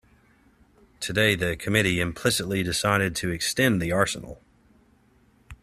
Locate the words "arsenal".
3.91-4.41